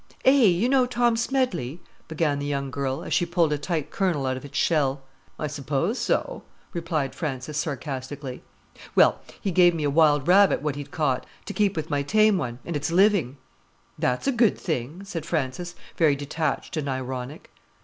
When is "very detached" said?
15.95-16.75